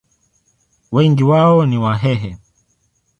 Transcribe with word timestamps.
Wengi 0.91 1.23
wao 1.23 1.65
ni 1.65 1.77
Wahehe. 1.77 2.37